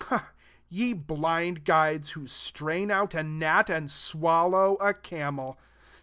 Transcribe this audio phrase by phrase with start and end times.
[0.03, 0.33] 24
[0.69, 5.59] Ye blind guides, who strain out a gnat, and swallow a camel